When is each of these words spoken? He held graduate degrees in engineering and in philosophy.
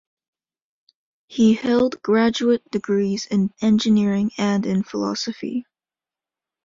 He 1.27 1.53
held 1.53 2.01
graduate 2.01 2.63
degrees 2.71 3.27
in 3.27 3.53
engineering 3.61 4.31
and 4.35 4.65
in 4.65 4.81
philosophy. 4.81 5.67